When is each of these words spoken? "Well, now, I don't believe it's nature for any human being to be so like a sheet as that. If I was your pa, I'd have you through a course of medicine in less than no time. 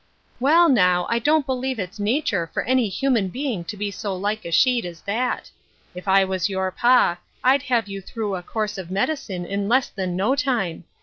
"Well, 0.39 0.67
now, 0.67 1.05
I 1.11 1.19
don't 1.19 1.45
believe 1.45 1.77
it's 1.77 1.99
nature 1.99 2.49
for 2.51 2.63
any 2.63 2.89
human 2.89 3.27
being 3.27 3.63
to 3.65 3.77
be 3.77 3.91
so 3.91 4.15
like 4.15 4.45
a 4.45 4.51
sheet 4.51 4.83
as 4.83 5.01
that. 5.01 5.51
If 5.93 6.07
I 6.07 6.25
was 6.25 6.49
your 6.49 6.71
pa, 6.71 7.19
I'd 7.43 7.61
have 7.61 7.87
you 7.87 8.01
through 8.01 8.33
a 8.33 8.41
course 8.41 8.79
of 8.79 8.89
medicine 8.89 9.45
in 9.45 9.69
less 9.69 9.89
than 9.89 10.15
no 10.15 10.33
time. 10.35 10.85